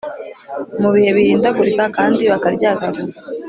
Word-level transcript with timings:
mu 0.81 0.89
bihe 0.95 1.09
bihindagurika 1.17 1.85
kandi 1.97 2.21
bakaryagagura 2.31 2.99